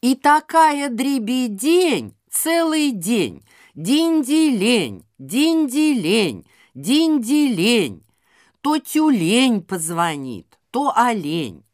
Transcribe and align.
И 0.00 0.14
такая 0.14 0.90
дребедень 0.90 2.14
целый 2.30 2.92
день. 2.92 3.42
Динди-лень, 3.74 5.04
динди-лень, 5.18 6.46
динди-лень. 6.74 8.04
То 8.60 8.78
тюлень 8.78 9.62
позвонит, 9.62 10.58
то 10.70 10.92
олень. 10.94 11.64